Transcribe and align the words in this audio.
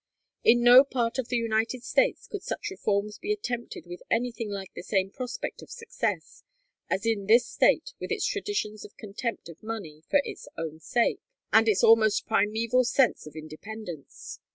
In 0.43 0.63
no 0.63 0.83
part 0.83 1.19
of 1.19 1.27
the 1.27 1.37
United 1.37 1.83
States 1.83 2.25
could 2.25 2.41
such 2.41 2.71
reforms 2.71 3.19
be 3.19 3.31
attempted 3.31 3.85
with 3.85 4.01
anything 4.09 4.49
like 4.49 4.73
the 4.73 4.81
same 4.81 5.11
prospect 5.11 5.61
of 5.61 5.69
success, 5.69 6.43
as 6.89 7.05
in 7.05 7.27
this 7.27 7.45
State 7.45 7.93
with 7.99 8.11
its 8.11 8.25
traditions 8.25 8.83
of 8.83 8.97
contempt 8.97 9.47
of 9.47 9.61
money 9.61 10.01
for 10.09 10.19
its 10.25 10.47
own 10.57 10.79
sake, 10.79 11.21
and 11.53 11.69
its 11.69 11.83
almost 11.83 12.25
primeval 12.25 12.83
sense 12.83 13.27
of 13.27 13.35
independence. 13.35 14.39